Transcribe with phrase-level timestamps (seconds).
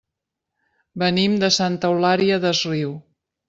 [1.03, 3.01] Venim de Santa Eulària des Riu.